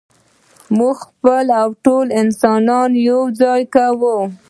[0.77, 4.17] موږ خپله او ټول انسانان یو ځای کوو.